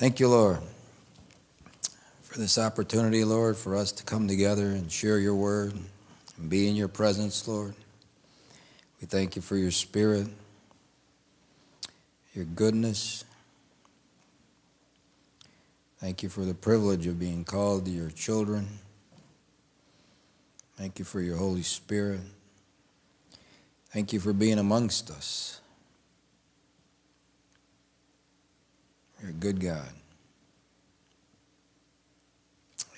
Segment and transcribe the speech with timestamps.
[0.00, 0.60] Thank you, Lord,
[2.22, 5.74] for this opportunity, Lord, for us to come together and share your word
[6.38, 7.74] and be in your presence, Lord.
[8.98, 10.26] We thank you for your spirit,
[12.32, 13.26] your goodness.
[15.98, 18.66] Thank you for the privilege of being called to your children.
[20.78, 22.22] Thank you for your Holy Spirit.
[23.90, 25.60] Thank you for being amongst us.
[29.20, 29.88] You're a good God.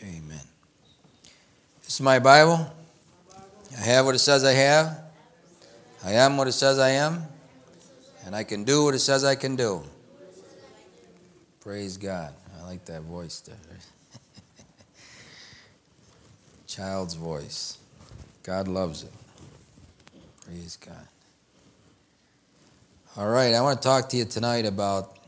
[0.02, 0.40] Amen.
[1.82, 2.72] This is my Bible.
[3.76, 5.00] I have what it says I have.
[6.04, 7.22] I am what it says I am.
[8.24, 9.82] And I can do what it says I can do.
[11.60, 12.34] Praise God.
[12.58, 13.56] I like that voice there.
[16.66, 17.78] Child's voice.
[18.42, 19.12] God loves it.
[20.44, 21.06] Praise God.
[23.16, 25.21] All right, I want to talk to you tonight about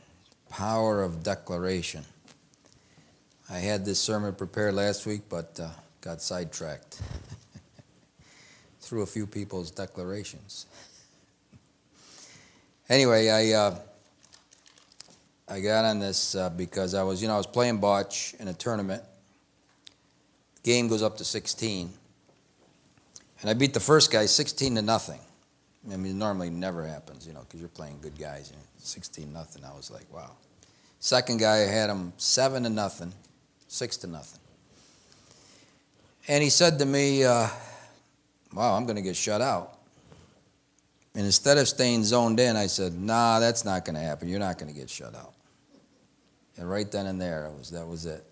[0.55, 2.05] power of declaration.
[3.51, 5.69] I had this sermon prepared last week, but uh,
[6.01, 7.03] got sidetracked
[8.81, 10.67] through a few people's declarations.
[12.89, 13.79] Anyway, I uh,
[15.49, 18.47] I got on this uh, because I was, you know, I was playing bocce in
[18.47, 19.03] a tournament.
[20.55, 21.93] The game goes up to 16,
[23.41, 25.21] and I beat the first guy 16 to nothing.
[25.93, 28.51] I mean, normally never happens, you know, because you're playing good guys.
[28.51, 29.65] You know, 16 nothing.
[29.65, 30.31] I was like, wow.
[30.99, 33.13] Second guy, had him seven to nothing,
[33.69, 34.41] six to nothing.
[36.27, 37.49] And he said to me, uh,
[38.55, 39.79] wow, I'm going to get shut out.
[41.15, 44.29] And instead of staying zoned in, I said, nah, that's not going to happen.
[44.29, 45.35] You're not going to get shut out.
[46.57, 48.25] And right then and there, was, that was it.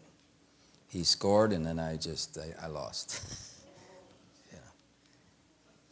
[0.88, 3.48] He scored, and then I just, I, I lost.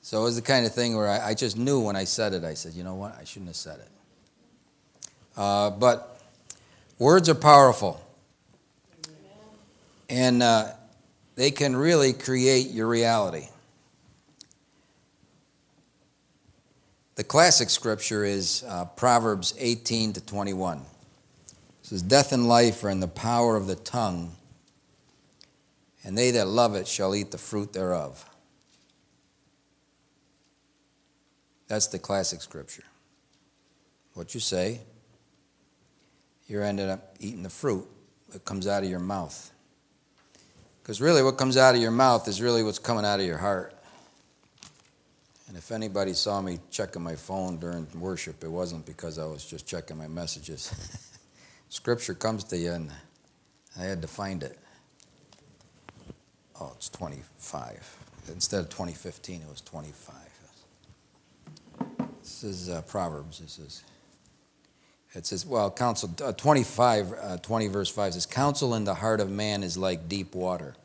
[0.03, 2.33] So it was the kind of thing where I, I, just knew when I said
[2.33, 3.88] it, I said, you know what, I shouldn't have said it.
[5.37, 6.21] Uh, but
[6.99, 8.00] words are powerful.
[10.09, 10.72] And uh,
[11.37, 13.49] they can really create your reality.
[17.15, 20.78] The classic scripture is uh, Proverbs 18 to 21.
[20.78, 20.84] It
[21.83, 24.34] says, Death and life are in the power of the tongue,
[26.03, 28.25] and they that love it shall eat the fruit thereof.
[31.71, 32.83] That's the classic scripture.
[34.15, 34.81] What you say,
[36.49, 37.87] you're ended up eating the fruit
[38.31, 39.53] that comes out of your mouth.
[40.83, 43.39] Because really, what comes out of your mouth is really what's coming out of your
[43.39, 43.73] heart.
[45.47, 49.45] And if anybody saw me checking my phone during worship, it wasn't because I was
[49.45, 50.75] just checking my messages.
[51.69, 52.91] Scripture comes to you, and
[53.79, 54.59] I had to find it.
[56.61, 57.97] Oh, it's 25.
[58.27, 60.30] Instead of 2015, it was 25.
[62.41, 63.39] This is uh, Proverbs.
[63.41, 63.84] This is.
[65.12, 69.21] It says, well, counsel, uh, 25, uh, 20 verse 5 says, Counsel in the heart
[69.21, 70.77] of man is like deep water,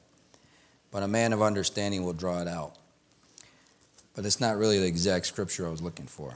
[0.91, 2.73] but a man of understanding will draw it out.
[4.15, 6.33] But it's not really the exact scripture I was looking for.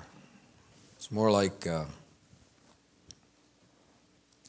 [0.97, 1.85] It's more like uh,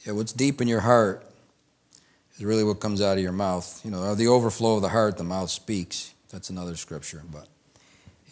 [0.04, 1.24] yeah, what's deep in your heart
[2.36, 3.80] is really what comes out of your mouth.
[3.84, 6.12] You know, the overflow of the heart, the mouth speaks.
[6.30, 7.22] That's another scripture.
[7.30, 7.48] But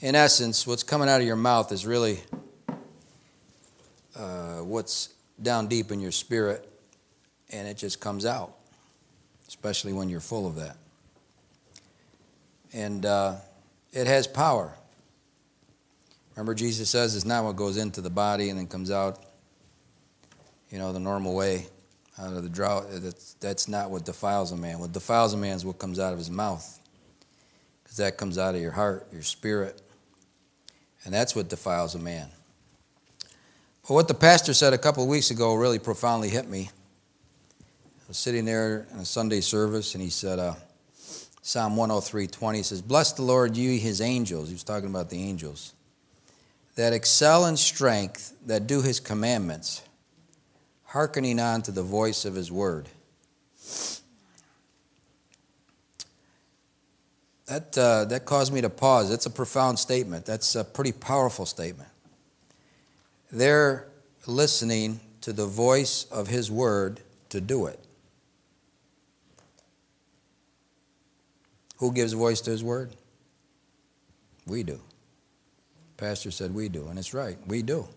[0.00, 2.20] in essence, what's coming out of your mouth is really
[4.16, 6.69] uh, what's down deep in your spirit,
[7.50, 8.54] and it just comes out,
[9.48, 10.76] especially when you're full of that.
[12.72, 13.37] And uh,
[13.92, 14.72] it has power.
[16.37, 19.19] Remember, Jesus says it's not what goes into the body and then comes out,
[20.70, 21.67] you know, the normal way
[22.20, 22.87] out of the drought.
[22.90, 24.78] That's, that's not what defiles a man.
[24.78, 26.78] What defiles a man is what comes out of his mouth,
[27.82, 29.82] because that comes out of your heart, your spirit.
[31.08, 32.28] And that's what defiles a man.
[33.88, 36.69] But what the pastor said a couple of weeks ago really profoundly hit me.
[36.69, 40.56] I was sitting there in a Sunday service, and he said, uh,
[41.40, 44.49] Psalm 103 20 says, Bless the Lord, you his angels.
[44.49, 45.72] He was talking about the angels
[46.75, 49.81] that excel in strength, that do his commandments,
[50.84, 52.87] hearkening on to the voice of his word.
[57.49, 59.09] That, uh, that caused me to pause.
[59.09, 60.27] That's a profound statement.
[60.27, 61.89] That's a pretty powerful statement.
[63.33, 63.89] They're
[64.27, 67.00] listening to the voice of His Word
[67.31, 67.81] to do it.
[71.79, 72.95] Who gives voice to His Word?
[74.47, 74.81] We do.
[75.97, 77.39] Pastor said we do, and it's right.
[77.47, 77.89] We do.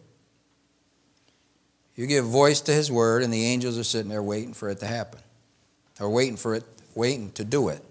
[1.95, 4.79] You give voice to His Word, and the angels are sitting there waiting for it
[4.79, 5.19] to happen,
[5.99, 6.63] or waiting for it,
[6.95, 7.83] waiting to do it.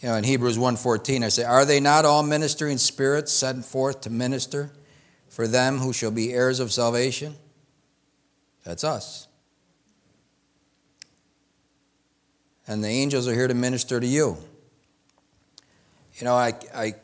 [0.00, 4.02] You know, in Hebrews 1.14, I say, Are they not all ministering spirits sent forth
[4.02, 4.72] to minister
[5.28, 7.34] for them who shall be heirs of salvation?
[8.64, 9.26] That's us.
[12.68, 14.36] And the angels are here to minister to you.
[16.14, 16.94] You know, I, I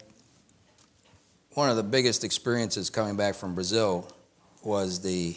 [1.54, 4.08] one of the biggest experiences coming back from Brazil
[4.62, 5.36] was the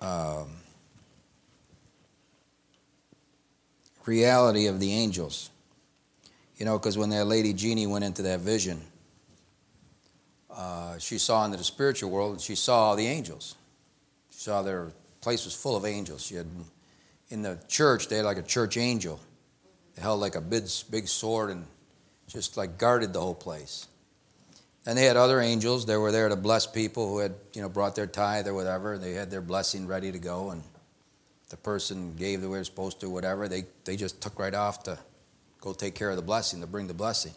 [0.00, 0.48] um,
[4.04, 5.50] reality of the angels.
[6.62, 8.80] You know, because when that lady Jeannie went into that vision,
[10.48, 13.56] uh, she saw into the spiritual world and she saw the angels.
[14.30, 16.24] She saw their place was full of angels.
[16.24, 16.46] She had
[17.30, 19.18] in the church they had like a church angel.
[19.96, 21.66] They held like a big, big sword and
[22.28, 23.88] just like guarded the whole place.
[24.86, 27.68] And they had other angels that were there to bless people who had, you know,
[27.68, 28.98] brought their tithe or whatever.
[28.98, 30.62] They had their blessing ready to go, and
[31.48, 33.48] the person gave the way they're supposed to, whatever.
[33.48, 34.96] They they just took right off to
[35.62, 37.32] go take care of the blessing, to bring the blessing.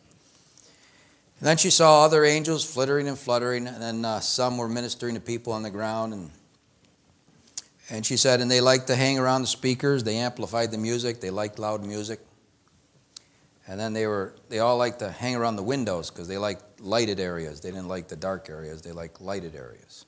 [1.40, 5.16] And then she saw other angels flittering and fluttering, and then uh, some were ministering
[5.16, 6.14] to people on the ground.
[6.14, 6.32] And,
[7.90, 10.04] and she said, and they liked to hang around the speakers.
[10.04, 11.22] They amplified the music.
[11.22, 12.20] They liked loud music.
[13.68, 16.80] And then they were they all liked to hang around the windows because they liked
[16.80, 17.62] lighted areas.
[17.62, 18.84] They didn't like the dark areas.
[18.84, 20.06] They liked lighted areas.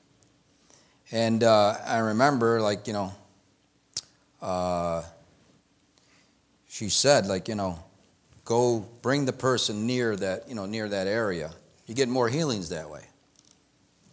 [1.10, 3.12] And uh, I remember, like you know,
[4.40, 5.02] uh,
[6.68, 7.82] she said, like you know,
[8.48, 11.50] go bring the person near that, you know, near that area.
[11.86, 13.02] You get more healings that way.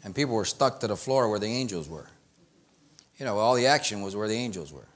[0.04, 2.10] And people were stuck to the floor where the angels were.
[3.18, 4.90] You know, all the action was where the angels were.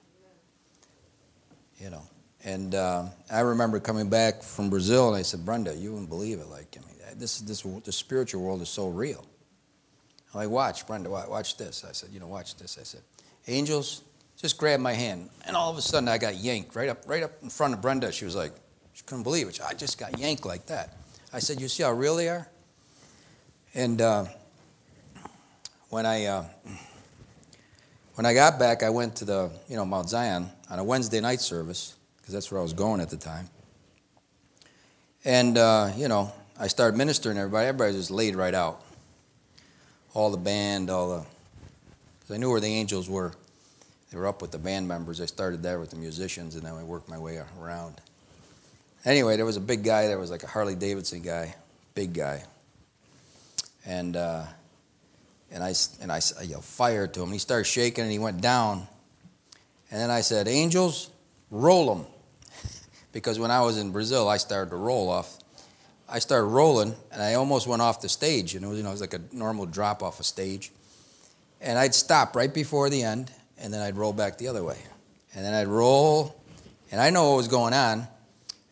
[1.77, 2.03] You know,
[2.43, 6.39] and uh, I remember coming back from Brazil, and I said, Brenda, you wouldn't believe
[6.39, 6.49] it.
[6.49, 9.25] Like, I mean, this this the spiritual world is so real.
[10.33, 11.85] I'm like, watch, Brenda, watch this.
[11.87, 12.77] I said, you know, watch this.
[12.77, 13.01] I said,
[13.47, 14.03] angels,
[14.35, 17.23] just grab my hand, and all of a sudden I got yanked right up, right
[17.23, 18.11] up in front of Brenda.
[18.11, 18.51] She was like,
[18.99, 19.61] she couldn't believe it.
[19.65, 20.97] I just got yanked like that.
[21.31, 22.49] I said, You see how real they are?
[23.73, 24.25] And uh,
[25.89, 26.43] when I uh,
[28.15, 31.21] when I got back, I went to the you know Mount Zion on a Wednesday
[31.21, 33.49] night service because that's where I was going at the time.
[35.23, 37.67] And uh, you know, I started ministering everybody.
[37.67, 38.81] Everybody just laid right out.
[40.13, 41.19] All the band, all the.
[41.19, 43.31] Cause I knew where the angels were.
[44.11, 45.21] They were up with the band members.
[45.21, 48.01] I started there with the musicians, and then I worked my way around.
[49.05, 51.55] Anyway, there was a big guy there was like a Harley Davidson guy,
[51.95, 52.43] big guy.
[53.85, 54.45] And, uh,
[55.51, 57.31] and I, and I, I yelled fire to him.
[57.31, 58.87] He started shaking and he went down.
[59.89, 61.09] And then I said, Angels,
[61.49, 62.05] roll them.
[63.13, 65.37] because when I was in Brazil, I started to roll off.
[66.07, 68.55] I started rolling and I almost went off the stage.
[68.55, 70.71] And it was, you know, it was like a normal drop off a stage.
[71.61, 74.77] And I'd stop right before the end and then I'd roll back the other way.
[75.33, 76.35] And then I'd roll.
[76.91, 78.07] And I know what was going on.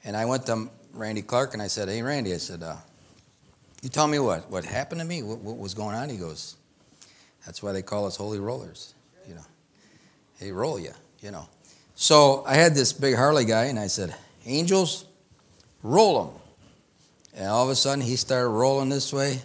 [0.08, 2.78] And I went to Randy Clark and I said, Hey, Randy, I said, uh,
[3.82, 4.50] You tell me what?
[4.50, 5.22] What happened to me?
[5.22, 6.10] What, what, was going on?
[6.10, 6.56] He goes,
[7.46, 8.94] That's why they call us holy rollers.
[9.28, 9.46] You know,
[10.40, 11.46] they roll you, you know.
[11.96, 15.04] So I had this big Harley guy and I said, Angels,
[15.84, 16.34] roll them.
[17.36, 19.42] And all of a sudden he started rolling this way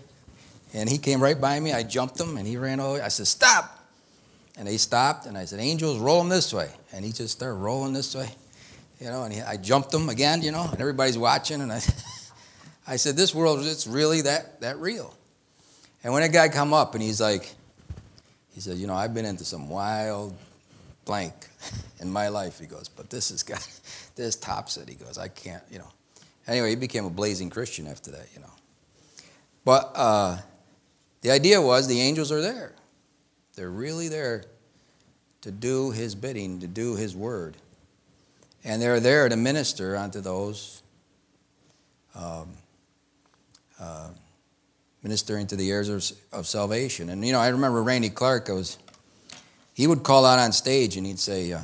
[0.73, 1.73] and he came right by me.
[1.73, 3.03] I jumped him and he ran over.
[3.03, 3.81] I said, Stop.
[4.57, 6.71] And he stopped and I said, Angels, roll them this way.
[6.93, 8.29] And he just started rolling this way
[9.03, 11.81] you know, and he, I jumped him again, you know, and everybody's watching, and I,
[12.87, 15.13] I said, this world, it's really that, that real.
[16.05, 17.53] And when a guy come up and he's like,
[18.55, 20.37] he said, you know, I've been into some wild
[21.05, 21.35] blank
[22.01, 23.67] in my life, he goes, but this has got,
[24.15, 25.89] this tops it, he goes, I can't, you know.
[26.47, 28.51] Anyway, he became a blazing Christian after that, you know.
[29.65, 30.39] But uh,
[31.23, 32.73] the idea was the angels are there.
[33.57, 34.45] They're really there
[35.41, 37.57] to do his bidding, to do his word.
[38.65, 40.83] And they're there to minister unto those
[42.15, 42.49] um,
[43.81, 44.09] uh,
[45.03, 47.09] ministering to the heirs of, of, salvation.
[47.09, 48.79] And, you know, I remember Randy Clark, I was,
[49.75, 51.63] he would call out on stage and he'd say, uh,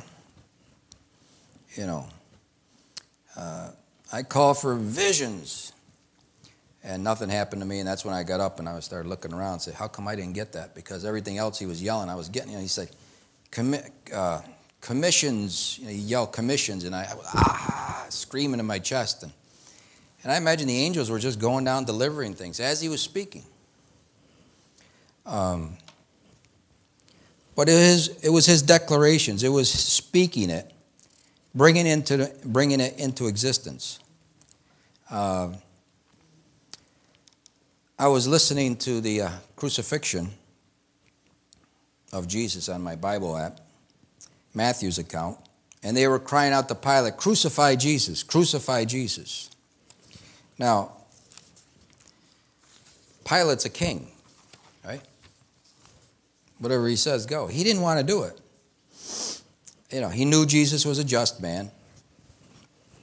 [1.75, 2.07] you know,
[3.37, 3.71] uh,
[4.11, 5.73] I call for visions.
[6.83, 9.33] And nothing happened to me, and that's when I got up and I started looking
[9.33, 10.73] around and said, How come I didn't get that?
[10.73, 12.51] Because everything else he was yelling, I was getting.
[12.51, 12.89] You know, he said,
[13.51, 14.41] Commit, uh,
[14.81, 19.23] commissions, you know, yell commissions, and I, was ah, screaming in my chest.
[19.23, 19.31] And,
[20.23, 23.43] and I imagine the angels were just going down delivering things as he was speaking.
[25.25, 25.77] Um,
[27.55, 30.71] But it, is, it was his declarations, it was speaking it,
[31.53, 33.99] bringing, into, bringing it into existence.
[35.11, 35.49] Uh,
[37.97, 40.29] I was listening to the uh, crucifixion
[42.13, 43.59] of Jesus on my Bible app,
[44.53, 45.37] Matthew's account,
[45.83, 49.49] and they were crying out to Pilate, Crucify Jesus, crucify Jesus.
[50.57, 50.91] Now,
[53.23, 54.07] Pilate's a king,
[54.83, 55.01] right?
[56.57, 57.47] Whatever he says, go.
[57.47, 58.41] He didn't want to do it.
[59.91, 61.71] You know, he knew Jesus was a just man.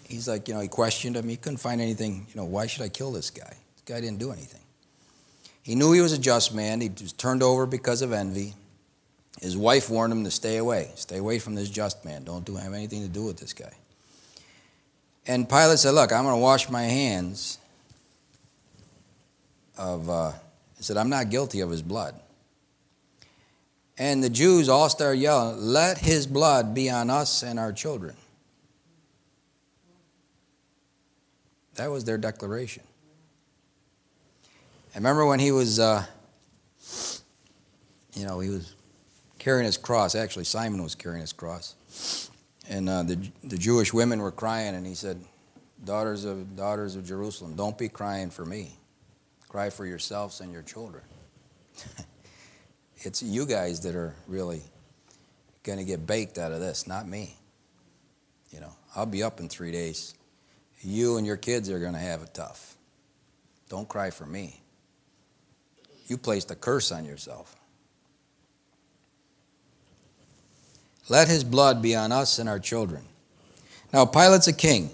[0.04, 1.28] He's like, you know, he questioned him.
[1.28, 3.48] He couldn't find anything, you know, why should I kill this guy?
[3.48, 4.60] This guy didn't do anything.
[5.62, 6.80] He knew he was a just man.
[6.80, 8.54] He was turned over because of envy.
[9.40, 10.90] His wife warned him to stay away.
[10.94, 12.24] Stay away from this just man.
[12.24, 13.72] Don't do, have anything to do with this guy.
[15.26, 17.58] And Pilate said, Look, I'm going to wash my hands
[19.76, 20.32] of, uh,
[20.76, 22.18] he said, I'm not guilty of his blood.
[23.98, 28.16] And the Jews all started yelling, Let his blood be on us and our children.
[31.74, 32.84] That was their declaration.
[34.94, 36.06] I remember when he was, uh,
[38.14, 38.75] you know, he was
[39.46, 40.16] carrying his cross.
[40.16, 42.32] Actually, Simon was carrying his cross.
[42.68, 45.20] And uh, the, the Jewish women were crying, and he said,
[45.84, 48.76] Daughters of, daughters of Jerusalem, don't be crying for me.
[49.48, 51.04] Cry for yourselves and your children.
[52.96, 54.62] it's you guys that are really
[55.62, 57.36] going to get baked out of this, not me.
[58.50, 60.14] You know, I'll be up in three days.
[60.80, 62.74] You and your kids are going to have it tough.
[63.68, 64.60] Don't cry for me.
[66.08, 67.55] You placed a curse on yourself.
[71.08, 73.02] Let his blood be on us and our children.
[73.92, 74.90] Now, Pilate's a king.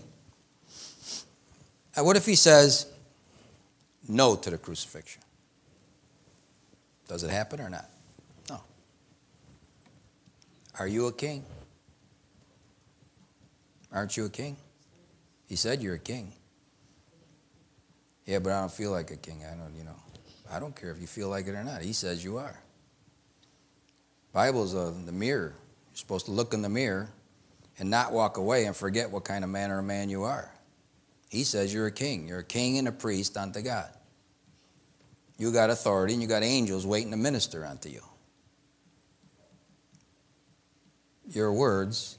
[1.97, 2.87] What if he says
[4.09, 5.23] no to the crucifixion?
[7.09, 7.88] Does it happen or not?
[8.49, 8.61] No.
[10.78, 11.45] Are you a king?
[13.92, 14.57] Aren't you a king?
[15.47, 16.33] He said you're a king.
[18.25, 19.45] Yeah, but I don't feel like a king.
[19.45, 19.97] I don't, you know.
[20.50, 21.83] I don't care if you feel like it or not.
[21.83, 22.59] He says you are.
[24.33, 25.54] Bible's uh, the mirror.
[25.92, 27.11] You're supposed to look in the mirror
[27.78, 30.50] and not walk away and forget what kind of man or man you are.
[31.28, 32.26] He says you're a king.
[32.26, 33.90] You're a king and a priest unto God.
[35.37, 38.02] You got authority and you got angels waiting to minister unto you.
[41.28, 42.18] Your words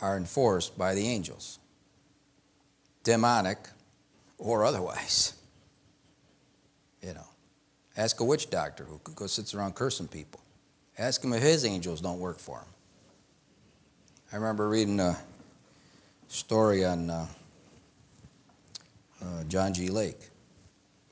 [0.00, 1.58] are enforced by the angels
[3.02, 3.58] demonic
[4.38, 5.34] or otherwise.
[7.02, 7.26] You know,
[7.98, 10.40] ask a witch doctor who sits around cursing people.
[10.98, 12.68] Ask him if his angels don't work for him.
[14.32, 15.16] I remember reading a
[16.28, 17.26] story on uh,
[19.22, 19.88] uh, John G.
[19.88, 20.18] Lake.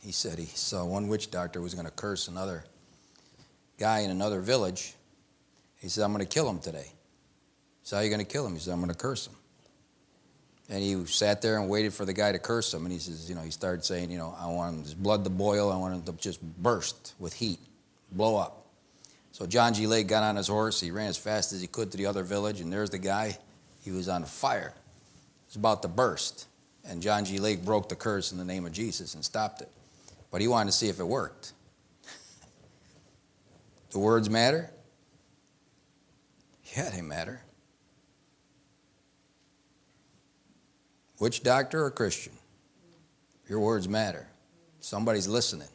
[0.00, 2.64] He said he saw one witch doctor was going to curse another
[3.78, 4.94] guy in another village.
[5.78, 6.86] He said, I'm going to kill him today.
[6.86, 6.92] He
[7.84, 8.54] said, How are you going to kill him?
[8.54, 9.34] He said, I'm going to curse him.
[10.68, 12.84] And he sat there and waited for the guy to curse him.
[12.84, 15.30] And he says, you know, he started saying, you know, I want his blood to
[15.30, 15.70] boil.
[15.70, 17.58] I want him to just burst with heat,
[18.10, 18.61] blow up.
[19.32, 19.86] So John G.
[19.86, 20.80] Lake got on his horse.
[20.80, 22.60] He ran as fast as he could to the other village.
[22.60, 23.38] And there's the guy.
[23.82, 24.74] He was on fire.
[24.76, 26.46] He was about to burst.
[26.84, 27.38] And John G.
[27.38, 29.70] Lake broke the curse in the name of Jesus and stopped it.
[30.30, 31.52] But he wanted to see if it worked.
[33.90, 34.70] the words matter?
[36.76, 37.42] Yeah, they matter.
[41.18, 42.32] Witch doctor or Christian?
[43.48, 44.26] Your words matter.
[44.80, 45.68] Somebody's listening.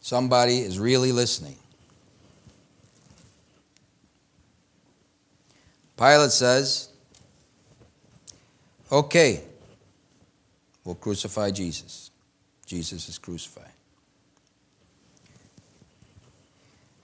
[0.00, 1.56] Somebody is really listening.
[5.96, 6.88] Pilate says,
[8.90, 9.42] Okay,
[10.84, 12.10] we'll crucify Jesus.
[12.66, 13.72] Jesus is crucified.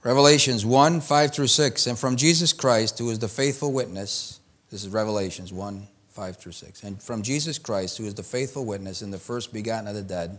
[0.04, 1.86] Revelations 1 5 through 6.
[1.86, 4.40] And from Jesus Christ, who is the faithful witness,
[4.70, 6.82] this is Revelations 1 5 through 6.
[6.82, 10.02] And from Jesus Christ, who is the faithful witness and the first begotten of the
[10.02, 10.38] dead,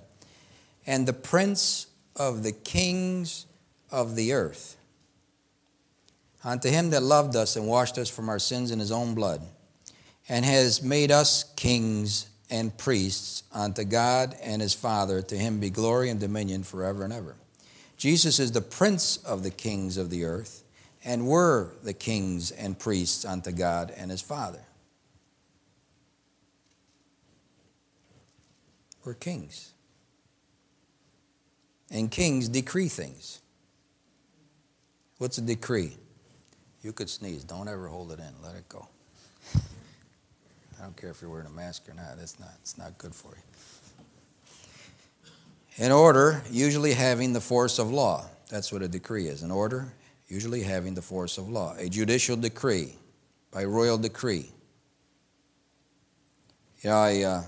[0.87, 3.45] and the prince of the kings
[3.91, 4.75] of the earth.
[6.43, 9.41] Unto him that loved us and washed us from our sins in his own blood,
[10.27, 15.69] and has made us kings and priests unto God and his Father, to him be
[15.69, 17.35] glory and dominion forever and ever.
[17.97, 20.63] Jesus is the prince of the kings of the earth,
[21.03, 24.61] and we're the kings and priests unto God and his Father.
[29.03, 29.73] We're kings.
[31.91, 33.41] And kings decree things.
[35.17, 35.97] What's a decree?
[36.81, 37.43] You could sneeze.
[37.43, 38.33] Don't ever hold it in.
[38.43, 38.87] Let it go.
[39.55, 42.17] I don't care if you're wearing a mask or not.
[42.17, 43.43] That's not, it's not good for you.
[45.85, 48.25] An order, usually having the force of law.
[48.49, 49.43] That's what a decree is.
[49.43, 49.93] An order,
[50.27, 51.75] usually having the force of law.
[51.77, 52.95] A judicial decree,
[53.51, 54.51] by royal decree.
[56.83, 57.43] Know, I, uh,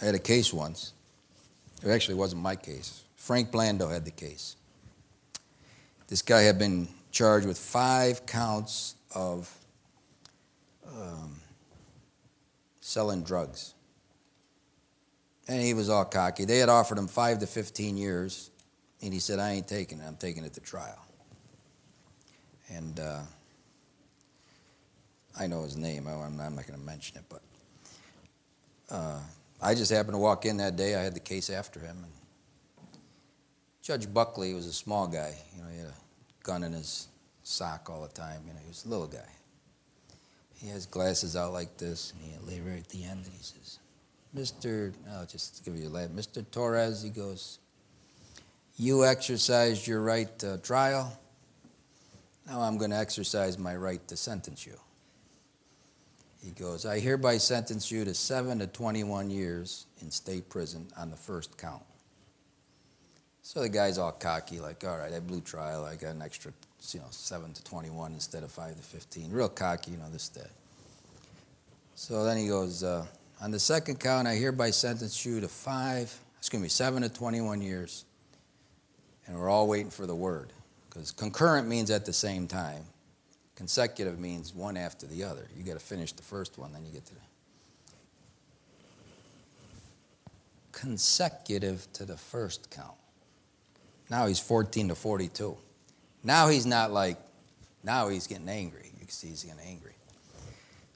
[0.00, 0.92] I had a case once.
[1.84, 3.04] It actually wasn't my case.
[3.16, 4.56] Frank Blando had the case.
[6.08, 9.56] This guy had been charged with five counts of
[10.86, 11.40] um,
[12.80, 13.74] selling drugs.
[15.46, 16.44] And he was all cocky.
[16.44, 18.50] They had offered him five to 15 years,
[19.00, 20.04] and he said, I ain't taking it.
[20.06, 21.06] I'm taking it to trial.
[22.68, 23.20] And uh,
[25.38, 26.08] I know his name.
[26.08, 27.42] I'm not going to mention it, but
[28.90, 29.20] uh,
[29.62, 30.96] I just happened to walk in that day.
[30.96, 31.96] I had the case after him.
[32.02, 32.12] And
[33.82, 35.36] Judge Buckley was a small guy.
[35.54, 36.03] You know, he had a
[36.44, 37.08] gun in his
[37.42, 38.42] sock all the time.
[38.46, 39.28] You know, he was a little guy.
[40.54, 43.42] He has glasses out like this, and he lay right at the end, and he
[43.42, 43.80] says,
[44.36, 44.92] Mr.
[45.12, 46.10] I'll just give you a laugh.
[46.10, 46.44] Mr.
[46.50, 47.58] Torres, he goes,
[48.76, 51.18] You exercised your right to trial.
[52.46, 54.78] Now I'm going to exercise my right to sentence you.
[56.44, 61.10] He goes, I hereby sentence you to 7 to 21 years in state prison on
[61.10, 61.82] the first count.
[63.44, 65.84] So the guy's all cocky, like, all right, I blew trial.
[65.84, 66.50] I got an extra,
[66.92, 69.30] you know, 7 to 21 instead of 5 to 15.
[69.30, 70.50] Real cocky, you know, this, that.
[71.94, 73.04] So then he goes, uh,
[73.42, 77.60] on the second count, I hereby sentence you to 5, excuse me, 7 to 21
[77.60, 78.06] years.
[79.26, 80.50] And we're all waiting for the word.
[80.88, 82.84] Because concurrent means at the same time.
[83.56, 85.48] Consecutive means one after the other.
[85.54, 87.20] You got to finish the first one, then you get to the.
[90.72, 92.96] Consecutive to the first count.
[94.14, 95.56] Now he's 14 to 42.
[96.22, 97.16] Now he's not like,
[97.82, 98.92] now he's getting angry.
[98.92, 99.96] You can see he's getting angry.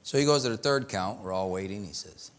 [0.04, 1.18] So he goes to the third count.
[1.20, 1.84] We're all waiting.
[1.84, 2.30] He says,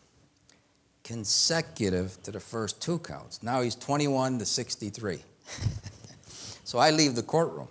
[1.03, 3.43] consecutive to the first two counts.
[3.43, 5.19] Now he's 21 to 63.
[6.63, 7.67] so I leave the courtroom.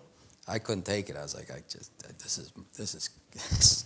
[0.47, 1.17] I couldn't take it.
[1.17, 3.85] I was like, I just, this is, this is.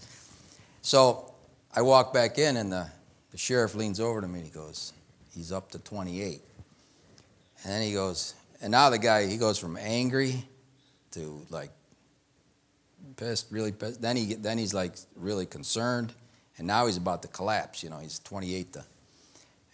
[0.83, 1.33] so
[1.73, 2.89] I walk back in, and the,
[3.31, 4.93] the sheriff leans over to me and he goes,
[5.33, 6.41] he's up to 28.
[7.63, 10.45] And then he goes, and now the guy, he goes from angry
[11.11, 11.71] to like
[13.17, 14.01] pissed, really pissed.
[14.01, 16.15] Then, he, then he's like really concerned.
[16.59, 17.83] And now he's about to collapse.
[17.83, 18.85] You know, he's 28 to.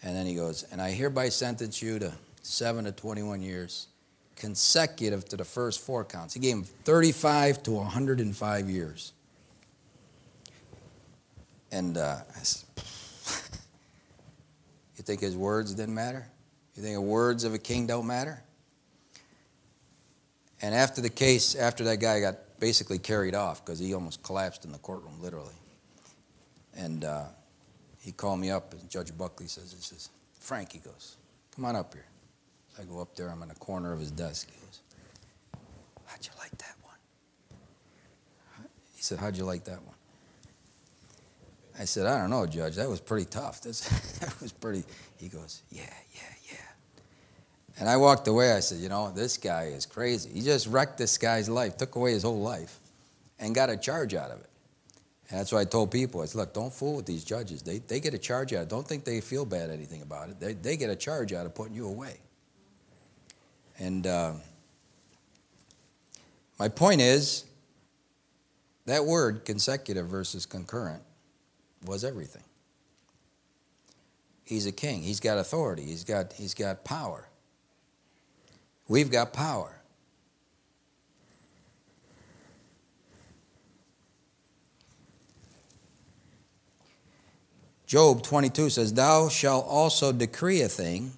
[0.02, 3.88] And then he goes, and I hereby sentence you to 7 to 21 years
[4.36, 6.32] consecutive to the first four counts.
[6.32, 9.12] He gave him 35 to 105 years.
[11.70, 12.64] And uh, said,
[14.96, 16.26] you think his words didn't matter?
[16.74, 18.42] You think the words of a king don't matter?
[20.60, 24.64] And after the case, after that guy got basically carried off because he almost collapsed
[24.64, 25.54] in the courtroom, literally.
[26.76, 27.24] And uh,
[28.00, 31.16] he called me up, and Judge Buckley says, he says, Frank, he goes,
[31.54, 32.06] come on up here.
[32.78, 34.48] I go up there, I'm in the corner of his desk.
[34.50, 34.80] He goes,
[36.06, 36.94] How'd you like that one?
[38.94, 39.94] He said, How'd you like that one?
[41.78, 42.76] I said, I don't know, Judge.
[42.76, 43.62] That was pretty tough.
[43.62, 43.88] That's,
[44.20, 44.84] that was pretty.
[45.16, 46.37] He goes, Yeah, yeah, yeah.
[47.78, 48.52] And I walked away.
[48.52, 50.30] I said, You know, this guy is crazy.
[50.30, 52.78] He just wrecked this guy's life, took away his whole life,
[53.38, 54.50] and got a charge out of it.
[55.30, 57.62] And that's why I told people, I said, look, don't fool with these judges.
[57.62, 58.68] They, they get a charge out.
[58.68, 60.40] Don't think they feel bad anything about it.
[60.40, 62.18] They, they get a charge out of putting you away.
[63.78, 64.32] And uh,
[66.58, 67.44] my point is
[68.86, 71.02] that word, consecutive versus concurrent,
[71.84, 72.42] was everything.
[74.44, 75.02] He's a king.
[75.02, 75.84] He's got authority.
[75.84, 77.27] He's got, he's got power.
[78.88, 79.78] We've got power.
[87.86, 91.12] Job 22 says, Thou shalt also decree a thing,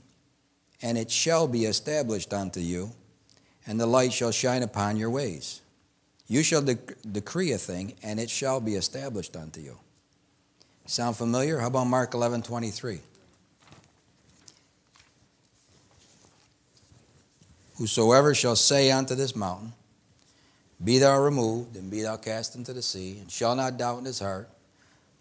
[0.80, 2.92] and it shall be established unto you,
[3.66, 5.62] and the light shall shine upon your ways.
[6.28, 6.78] You shall de-
[7.10, 9.78] decree a thing, and it shall be established unto you.
[10.86, 11.58] Sound familiar?
[11.58, 13.00] How about Mark 11 23?
[17.80, 19.72] Whosoever shall say unto this mountain,
[20.84, 24.04] Be thou removed, and be thou cast into the sea, and shall not doubt in
[24.04, 24.50] his heart,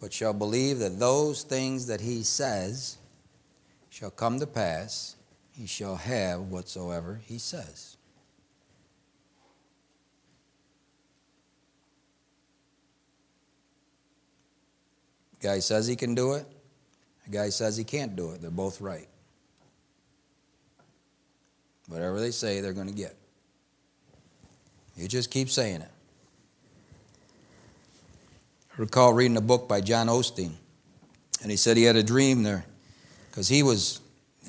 [0.02, 2.98] but shall believe that those things that he says
[3.90, 5.16] shall come to pass,
[5.58, 7.96] he shall have whatsoever he says.
[15.42, 16.46] Guy says he can do it,
[17.32, 18.42] guy says he can't do it.
[18.42, 19.08] They're both right.
[21.90, 23.16] Whatever they say, they're going to get.
[24.96, 25.92] You just keep saying it.
[28.72, 30.54] I recall reading a book by John Osteen,
[31.42, 32.64] and he said he had a dream there
[33.30, 34.00] because he was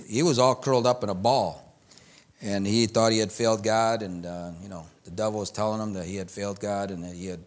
[0.06, 1.66] he was all curled up in a ball.
[2.42, 5.78] And he thought he had failed God, and, uh, you know, the devil was telling
[5.78, 7.40] him that he had failed God and that he had,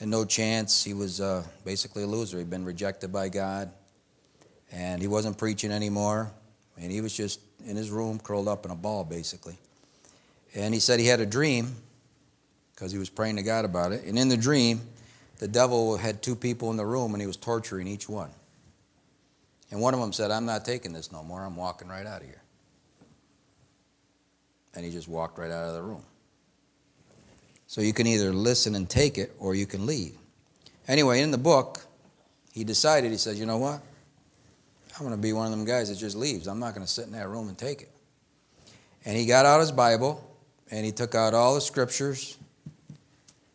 [0.00, 0.82] had no chance.
[0.82, 2.38] He was uh, basically a loser.
[2.38, 3.70] He'd been rejected by God,
[4.72, 6.32] and he wasn't preaching anymore.
[6.76, 9.58] And he was just in his room, curled up in a ball, basically.
[10.54, 11.74] And he said he had a dream
[12.74, 14.04] because he was praying to God about it.
[14.04, 14.80] And in the dream,
[15.38, 18.30] the devil had two people in the room and he was torturing each one.
[19.70, 21.42] And one of them said, I'm not taking this no more.
[21.44, 22.42] I'm walking right out of here.
[24.74, 26.04] And he just walked right out of the room.
[27.66, 30.16] So you can either listen and take it or you can leave.
[30.88, 31.86] Anyway, in the book,
[32.52, 33.80] he decided, he says, you know what?
[35.00, 36.46] I'm going to be one of them guys that just leaves.
[36.46, 37.90] I'm not going to sit in that room and take it.
[39.06, 40.22] And he got out his Bible
[40.70, 42.36] and he took out all the scriptures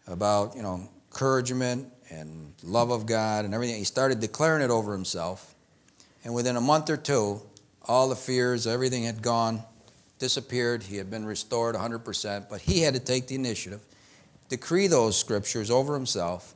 [0.08, 3.77] about, you know, encouragement and love of God and everything.
[3.77, 5.53] He started declaring it over himself.
[6.23, 7.43] And within a month or two,
[7.84, 9.62] all the fears, everything had gone,
[10.17, 10.81] disappeared.
[10.81, 13.86] He had been restored 100%, but he had to take the initiative,
[14.49, 16.55] decree those scriptures over himself.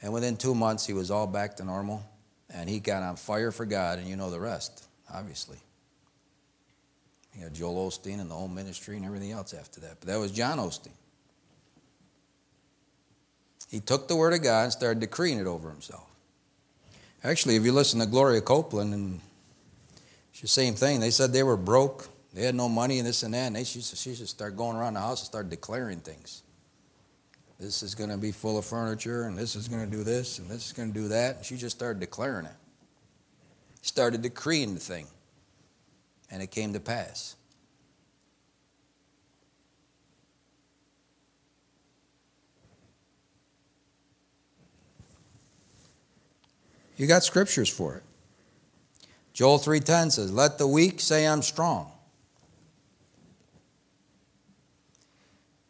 [0.00, 2.04] And within two months, he was all back to normal
[2.52, 5.58] and he got on fire for God, and you know the rest, obviously.
[7.36, 9.96] You had Joel Osteen and the whole ministry and everything else after that.
[10.00, 10.92] But that was John Osteen.
[13.70, 16.06] He took the word of God and started decreeing it over himself.
[17.24, 19.20] Actually, if you listen to Gloria Copeland, and
[20.32, 21.00] it's the same thing.
[21.00, 23.64] They said they were broke, they had no money, and this and that, and they,
[23.64, 26.41] she, she should start going around the house and start declaring things.
[27.62, 30.40] This is going to be full of furniture, and this is going to do this,
[30.40, 31.36] and this is going to do that.
[31.36, 32.56] And she just started declaring it.
[33.82, 35.06] Started decreeing the thing,
[36.28, 37.36] and it came to pass.
[46.96, 48.02] You got scriptures for it.
[49.32, 51.92] Joel 3:10 says, "Let the weak say I'm strong."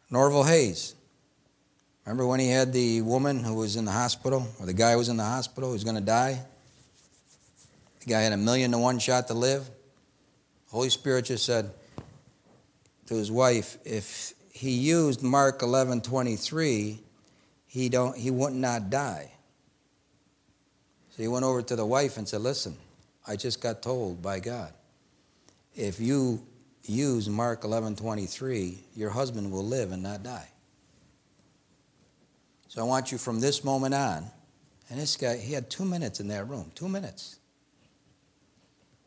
[0.09, 0.95] Norval Hayes,
[2.05, 4.97] Remember when he had the woman who was in the hospital, or the guy who
[4.97, 6.41] was in the hospital who was going to die?
[8.01, 9.69] The guy had a million to one shot to live.
[10.69, 11.71] Holy Spirit just said
[13.05, 16.99] to his wife, if he used Mark 11 23,
[17.67, 19.31] he, don't, he would not die.
[21.11, 22.75] So he went over to the wife and said, Listen,
[23.25, 24.73] I just got told by God,
[25.75, 26.45] if you
[26.83, 30.49] use Mark 11 23, your husband will live and not die.
[32.73, 34.25] So I want you from this moment on.
[34.89, 37.37] And this guy, he had two minutes in that room, two minutes.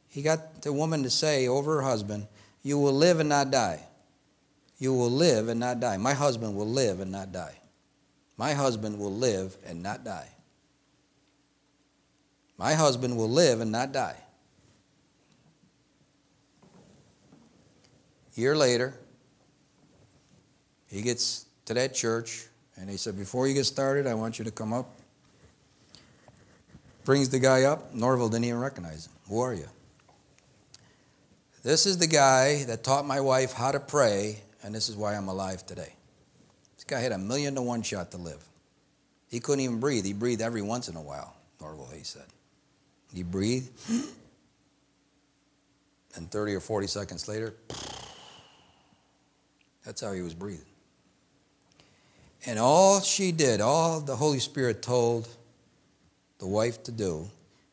[0.08, 2.28] He got the woman to say over her husband,
[2.62, 3.80] You will live and not die.
[4.78, 5.96] You will live and not die.
[5.96, 7.58] My husband will live and not die.
[8.36, 10.28] My husband will live and not die.
[12.56, 14.16] My husband will live and not die.
[18.36, 18.94] year later,
[20.86, 24.44] he gets to that church and he said, Before you get started, I want you
[24.44, 24.88] to come up.
[27.04, 27.94] Brings the guy up.
[27.94, 29.12] Norval didn't even recognize him.
[29.28, 29.68] Who are you?
[31.62, 35.14] This is the guy that taught my wife how to pray, and this is why
[35.14, 35.94] I'm alive today.
[36.76, 38.44] This guy had a million to one shot to live.
[39.28, 40.04] He couldn't even breathe.
[40.04, 42.26] He breathed every once in a while, Norval, he said.
[43.12, 43.70] He breathed,
[46.14, 47.54] and 30 or 40 seconds later,
[49.84, 50.66] that's how he was breathing.
[52.46, 55.28] And all she did, all the Holy Spirit told
[56.38, 57.28] the wife to do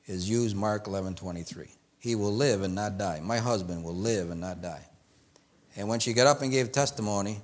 [0.07, 1.67] is use Mark 11 23.
[1.99, 3.21] He will live and not die.
[3.21, 4.85] My husband will live and not die.
[5.75, 7.39] And when she got up and gave testimony,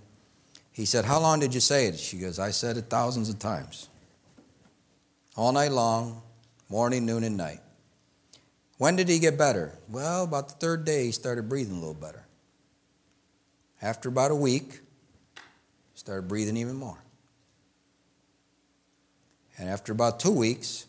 [0.72, 2.00] he said, How long did you say it?
[2.00, 3.90] She goes, I said it thousands of times.
[5.36, 6.22] All night long,
[6.68, 7.60] morning, noon, and night.
[8.78, 9.78] When did he get better?
[9.88, 12.26] Well, about the third day, he started breathing a little better.
[13.82, 14.82] After about a week,
[15.36, 16.98] he started breathing even more.
[19.60, 20.86] And after about two weeks,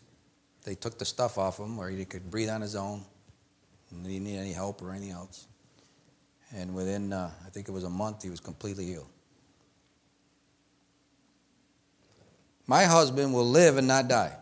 [0.63, 3.03] they took the stuff off him where he could breathe on his own.
[3.91, 5.47] And he didn't need any help or anything else.
[6.55, 9.07] And within, uh, I think it was a month, he was completely healed.
[12.67, 14.37] My husband will live and not die.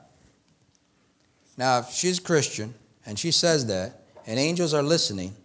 [1.57, 5.35] Now, if she's Christian and she says that, and angels are listening,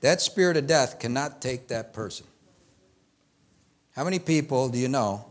[0.00, 2.26] that spirit of death cannot take that person.
[3.94, 5.26] How many people do you know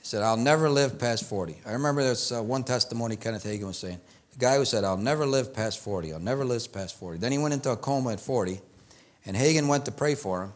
[0.00, 1.58] he said, I'll never live past 40.
[1.66, 4.00] I remember there's uh, one testimony Kenneth Hagin was saying.
[4.32, 6.14] The guy who said, I'll never live past 40.
[6.14, 7.18] I'll never live past 40.
[7.18, 8.60] Then he went into a coma at 40,
[9.26, 10.52] and Hagin went to pray for him.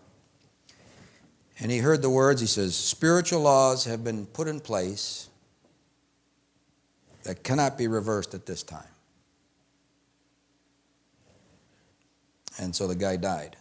[1.60, 5.28] And he heard the words, he says, Spiritual laws have been put in place
[7.24, 8.82] that cannot be reversed at this time.
[12.58, 13.56] And so the guy died.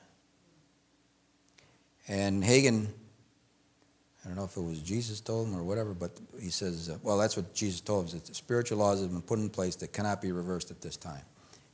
[2.07, 2.87] And Hagin,
[4.23, 6.97] I don't know if it was Jesus told him or whatever, but he says, uh,
[7.03, 9.91] well, that's what Jesus told him, that spiritual laws have been put in place that
[9.91, 11.23] cannot be reversed at this time.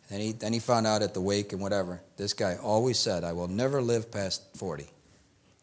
[0.10, 3.24] And he, then he found out at the wake and whatever, this guy always said,
[3.24, 4.88] I will never live past 40.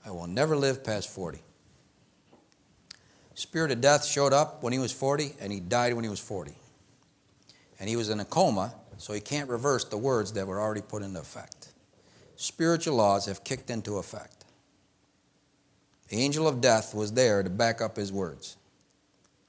[0.05, 1.43] I will never live past 40.
[3.35, 6.21] Spirit of death showed up when he was 40, and he died when he was
[6.21, 6.55] 40.
[7.79, 10.81] And he was in a coma, so he can't reverse the words that were already
[10.81, 11.69] put into effect.
[12.37, 14.46] Spiritual laws have kicked into effect.
[16.09, 18.57] The angel of death was there to back up his words.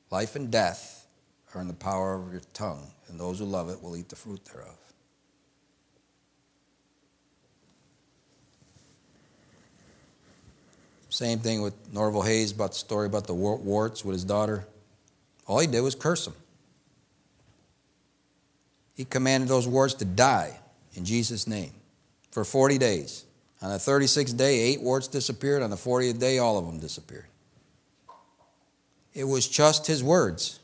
[0.10, 1.06] Life and death
[1.54, 4.16] are in the power of your tongue, and those who love it will eat the
[4.16, 4.78] fruit thereof.
[11.10, 14.68] Same thing with Norval Hayes about the story about the warts with his daughter.
[15.48, 16.36] All he did was curse them.
[18.94, 20.60] He commanded those warts to die
[20.96, 21.72] in Jesus' name
[22.32, 23.26] for 40 days.
[23.62, 25.64] On the 36th day, eight warts disappeared.
[25.64, 27.26] On the 40th day, all of them disappeared.
[29.14, 30.60] It was just his words.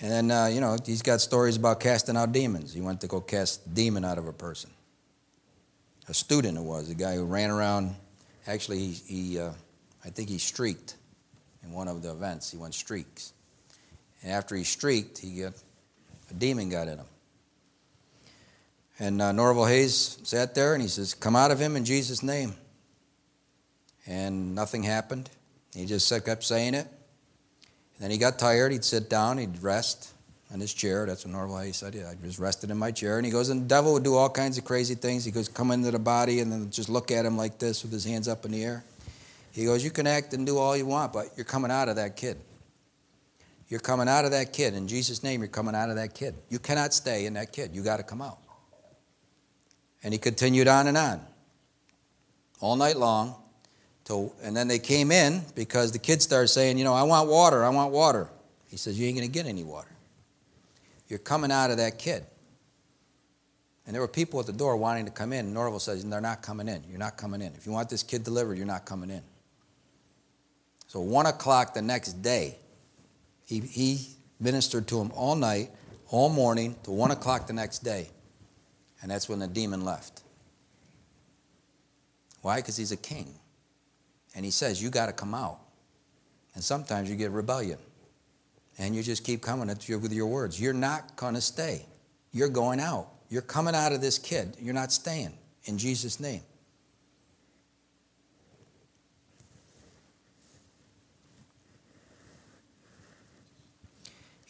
[0.00, 2.72] And then, uh, you know, he's got stories about casting out demons.
[2.72, 4.70] He went to go cast demon out of a person.
[6.08, 7.94] A student it was, a guy who ran around.
[8.48, 9.52] Actually, he, he uh,
[10.04, 10.96] I think he streaked
[11.62, 12.50] in one of the events.
[12.50, 13.32] He went streaks.
[14.22, 15.52] And after he streaked, he got,
[16.30, 17.06] a demon got in him.
[18.98, 22.22] And uh, Norval Hayes sat there and he says, Come out of him in Jesus'
[22.22, 22.54] name.
[24.06, 25.30] And nothing happened.
[25.74, 26.86] He just kept saying it.
[27.98, 28.72] Then he got tired.
[28.72, 29.38] He'd sit down.
[29.38, 30.12] He'd rest
[30.52, 31.06] in his chair.
[31.06, 31.94] That's what Norval Hayes said.
[31.94, 33.16] Yeah, I just rested in my chair.
[33.16, 35.24] And he goes, and the devil would do all kinds of crazy things.
[35.24, 37.92] He goes, come into the body and then just look at him like this with
[37.92, 38.84] his hands up in the air.
[39.52, 41.96] He goes, you can act and do all you want, but you're coming out of
[41.96, 42.38] that kid.
[43.72, 44.74] You're coming out of that kid.
[44.74, 46.34] In Jesus' name, you're coming out of that kid.
[46.50, 47.74] You cannot stay in that kid.
[47.74, 48.36] You got to come out.
[50.02, 51.22] And he continued on and on
[52.60, 53.34] all night long.
[54.04, 57.30] So, and then they came in because the kids started saying, you know, I want
[57.30, 58.28] water, I want water.
[58.68, 59.96] He says, You ain't going to get any water.
[61.08, 62.26] You're coming out of that kid.
[63.86, 65.46] And there were people at the door wanting to come in.
[65.46, 66.84] And Norval says, They're not coming in.
[66.90, 67.54] You're not coming in.
[67.54, 69.22] If you want this kid delivered, you're not coming in.
[70.88, 72.58] So, one o'clock the next day,
[73.52, 74.06] he, he
[74.40, 75.70] ministered to him all night,
[76.08, 78.08] all morning, to one o'clock the next day.
[79.02, 80.22] And that's when the demon left.
[82.40, 82.56] Why?
[82.56, 83.34] Because he's a king.
[84.34, 85.58] And he says, You got to come out.
[86.54, 87.78] And sometimes you get rebellion.
[88.78, 90.58] And you just keep coming with your words.
[90.58, 91.84] You're not going to stay.
[92.32, 93.08] You're going out.
[93.28, 94.56] You're coming out of this kid.
[94.58, 95.34] You're not staying
[95.64, 96.40] in Jesus' name.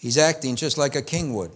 [0.02, 1.52] He's acting just like a king would.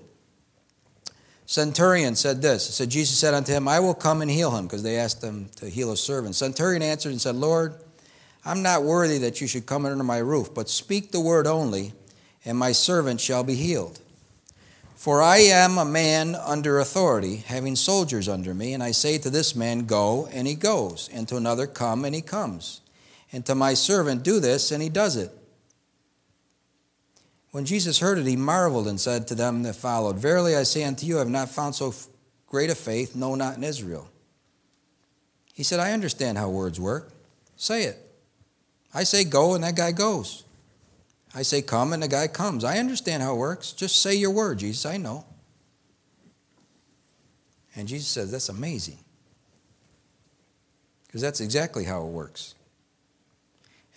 [1.47, 2.69] Centurion said this.
[2.69, 5.21] He said, Jesus said unto him, I will come and heal him, because they asked
[5.21, 6.37] him to heal a servant.
[6.37, 7.75] Centurion answered and said, Lord,
[8.45, 11.93] I'm not worthy that you should come under my roof, but speak the word only,
[12.45, 13.99] and my servant shall be healed.
[14.95, 19.29] For I am a man under authority, having soldiers under me, and I say to
[19.29, 22.81] this man, Go, and he goes, and to another, Come, and he comes,
[23.33, 25.33] and to my servant, Do this, and he does it.
[27.57, 30.85] When Jesus heard it, he marveled and said to them that followed, Verily I say
[30.85, 31.95] unto you, I have not found so
[32.47, 34.11] great a faith, no, not in Israel.
[35.55, 37.15] He said, I understand how words work.
[37.57, 37.97] Say it.
[38.93, 40.45] I say go, and that guy goes.
[41.35, 42.63] I say come, and the guy comes.
[42.63, 43.73] I understand how it works.
[43.73, 44.85] Just say your word, Jesus.
[44.85, 45.25] I know.
[47.75, 48.99] And Jesus says, That's amazing.
[51.07, 52.55] Because that's exactly how it works.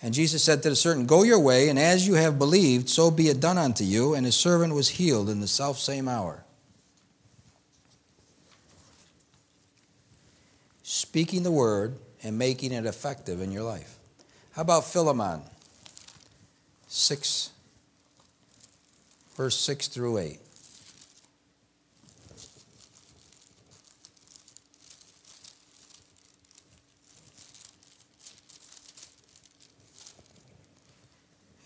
[0.02, 3.10] And Jesus said to the servant, Go your way, and as you have believed, so
[3.10, 4.14] be it done unto you.
[4.14, 6.44] And his servant was healed in the self same hour.
[10.82, 13.96] Speaking the word and making it effective in your life.
[14.52, 15.42] How about Philemon?
[16.88, 17.50] 6,
[19.36, 20.40] verse 6 through 8.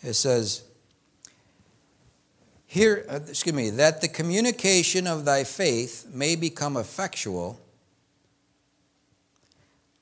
[0.05, 0.63] It says,
[2.67, 7.61] here, uh, excuse me, that the communication of thy faith may become effectual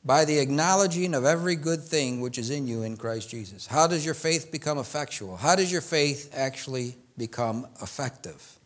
[0.04, 3.66] by the acknowledging of every good thing which is in you in Christ Jesus.
[3.66, 5.36] How does your faith become effectual?
[5.36, 8.58] How does your faith actually become effective?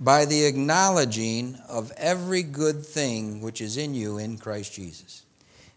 [0.00, 5.24] By the acknowledging of every good thing which is in you in Christ Jesus.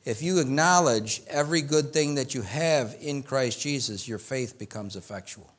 [0.05, 4.95] If you acknowledge every good thing that you have in Christ Jesus, your faith becomes
[4.95, 5.51] effectual.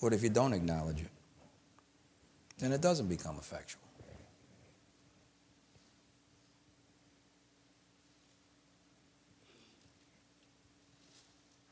[0.00, 1.10] What if you don't acknowledge it?
[2.58, 3.82] then it doesn't become effectual.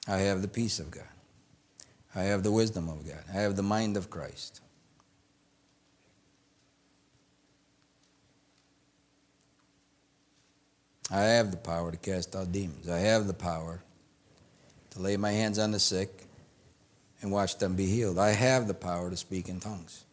[0.06, 1.04] I have the peace of God.
[2.14, 3.24] I have the wisdom of God.
[3.30, 4.60] I have the mind of Christ.
[11.10, 12.88] I have the power to cast out demons.
[12.88, 13.82] I have the power
[14.90, 16.24] to lay my hands on the sick
[17.20, 18.18] and watch them be healed.
[18.18, 20.04] I have the power to speak in tongues.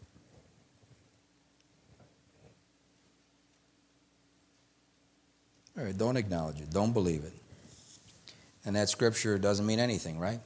[5.77, 6.69] All right, don't acknowledge it.
[6.69, 7.33] Don't believe it.
[8.65, 10.39] And that scripture doesn't mean anything, right?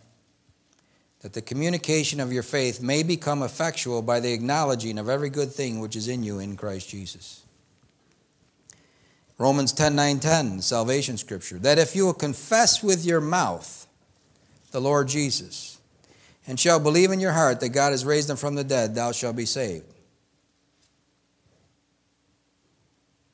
[1.22, 5.52] That the communication of your faith may become effectual by the acknowledging of every good
[5.52, 7.45] thing which is in you in Christ Jesus.
[9.38, 11.60] Romans 10 9 10, salvation scripture.
[11.60, 13.88] That if you will confess with your mouth
[14.72, 15.76] the Lord Jesus,
[16.48, 19.12] and shall believe in your heart that God has raised him from the dead, thou
[19.12, 19.86] shalt be saved.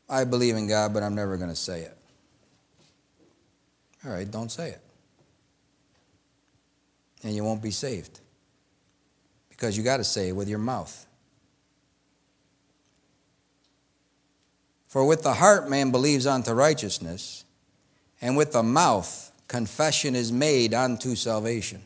[0.09, 1.97] I believe in God, but I'm never going to say it.
[4.05, 4.81] All right, don't say it.
[7.23, 8.19] And you won't be saved.
[9.49, 11.05] Because you got to say it with your mouth.
[14.91, 17.45] For with the heart man believes unto righteousness,
[18.19, 21.81] and with the mouth confession is made unto salvation.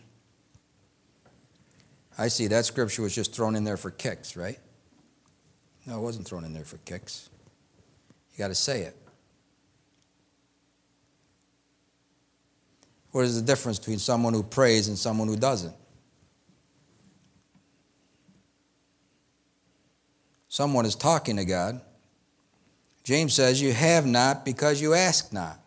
[2.17, 4.57] I see that scripture was just thrown in there for kicks, right?
[5.85, 7.29] No, it wasn't thrown in there for kicks.
[8.33, 8.97] You got to say it.
[13.11, 15.75] What is the difference between someone who prays and someone who doesn't?
[20.49, 21.81] Someone is talking to God.
[23.05, 25.59] James says, You have not because you ask not.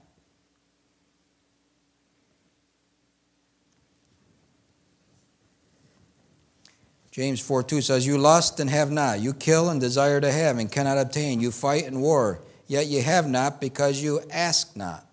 [7.12, 9.20] James 4 2 says, You lust and have not.
[9.20, 11.40] You kill and desire to have and cannot obtain.
[11.40, 15.07] You fight and war, yet you have not because you ask not.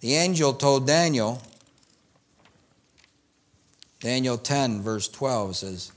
[0.00, 1.42] The angel told Daniel,
[3.98, 5.92] Daniel 10, verse 12 says,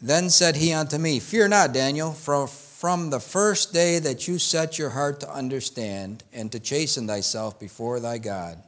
[0.00, 4.38] Then said he unto me, Fear not, Daniel, for from the first day that you
[4.38, 8.62] set your heart to understand and to chasten thyself before thy God,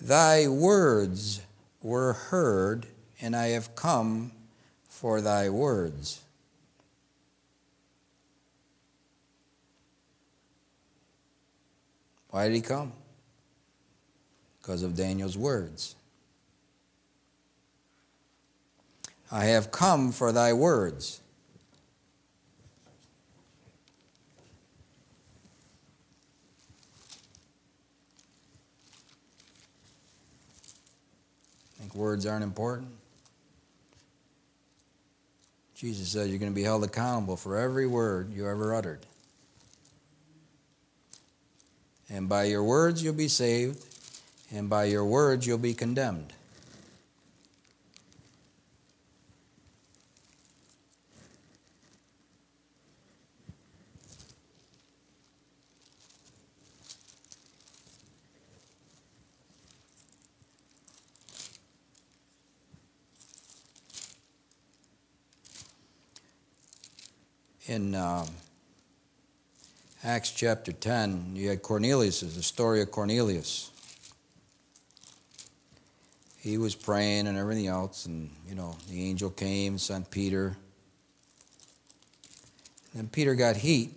[0.00, 1.40] thy words
[1.82, 2.86] were heard,
[3.20, 4.32] and I have come
[4.88, 6.20] for thy words.
[12.30, 12.92] Why did he come?
[14.66, 15.94] because of Daniel's words.
[19.30, 21.20] I have come for thy words.
[31.78, 32.90] Think words aren't important?
[35.74, 39.04] Jesus says you're going to be held accountable for every word you ever uttered.
[42.08, 43.84] And by your words you'll be saved,
[44.52, 46.32] and by your words you'll be condemned.
[67.68, 68.28] In um,
[70.04, 73.70] Acts chapter 10, you had Cornelius, the story of Cornelius
[76.46, 80.56] he was praying and everything else, and you know, the angel came, sent Peter.
[82.96, 83.92] And Peter got heat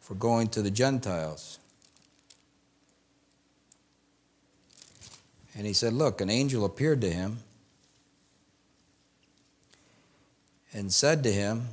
[0.00, 1.60] for going to the Gentiles.
[5.56, 7.38] And he said, Look, an angel appeared to him
[10.72, 11.68] and said to him,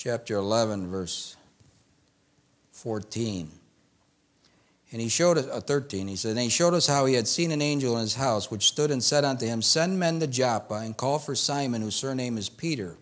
[0.00, 1.36] chapter 11, verse
[2.72, 3.50] 14.
[4.92, 7.28] And he showed us, uh, 13, he said, And he showed us how he had
[7.28, 10.26] seen an angel in his house, which stood and said unto him, Send men to
[10.26, 12.96] Joppa, and call for Simon, whose surname is Peter,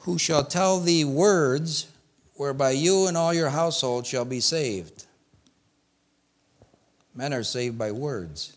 [0.00, 1.86] who shall tell thee words
[2.34, 5.06] whereby you and all your household shall be saved.
[7.14, 8.54] Men are saved by words.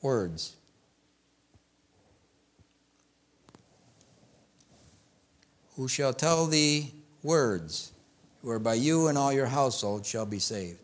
[0.00, 0.56] Words.
[5.76, 7.92] Who shall tell thee words,
[8.42, 10.78] whereby you and all your household shall be saved.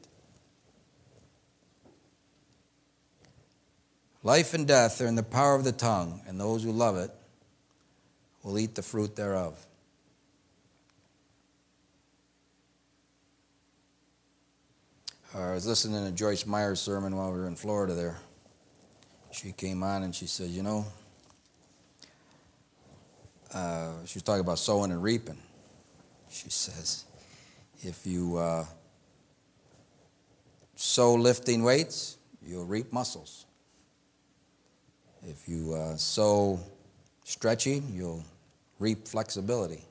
[4.23, 7.11] Life and death are in the power of the tongue, and those who love it
[8.43, 9.59] will eat the fruit thereof.
[15.35, 18.19] I was listening to Joyce Meyer's sermon while we were in Florida there.
[19.31, 20.85] She came on and she said, You know,
[23.53, 25.39] uh, she was talking about sowing and reaping.
[26.29, 27.05] She says,
[27.81, 28.65] If you uh,
[30.77, 33.47] sow lifting weights, you'll reap muscles.
[35.23, 36.61] If you uh, sow
[37.25, 38.25] stretching, you'll
[38.79, 39.83] reap flexibility.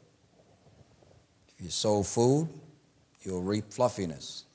[1.50, 2.48] If you sow food,
[3.24, 4.46] you'll reap fluffiness.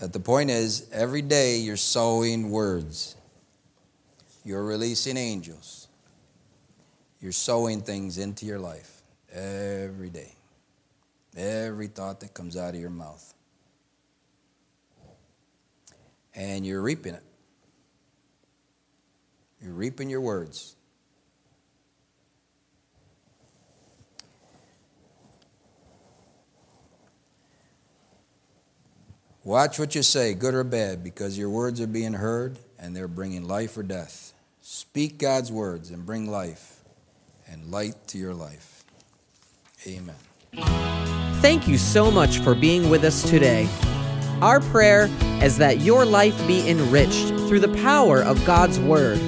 [0.00, 3.15] But the point is, every day you're sowing words.
[4.46, 5.88] You're releasing angels.
[7.20, 10.36] You're sowing things into your life every day.
[11.36, 13.34] Every thought that comes out of your mouth.
[16.32, 17.24] And you're reaping it.
[19.60, 20.76] You're reaping your words.
[29.42, 33.08] Watch what you say, good or bad, because your words are being heard and they're
[33.08, 34.34] bringing life or death.
[34.68, 36.80] Speak God's words and bring life
[37.48, 38.84] and light to your life.
[39.86, 40.16] Amen.
[41.40, 43.68] Thank you so much for being with us today.
[44.42, 45.08] Our prayer
[45.40, 49.18] is that your life be enriched through the power of God's Word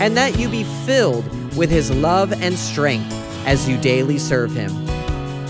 [0.00, 1.26] and that you be filled
[1.56, 3.12] with His love and strength
[3.44, 4.70] as you daily serve Him.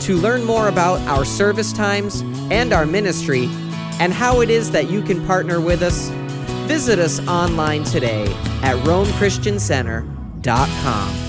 [0.00, 3.50] To learn more about our service times and our ministry,
[4.00, 6.08] and how it is that you can partner with us,
[6.66, 8.24] visit us online today
[8.62, 11.25] at RomeChristianCenter.com.